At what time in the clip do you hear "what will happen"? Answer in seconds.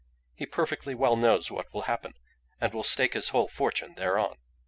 1.51-2.15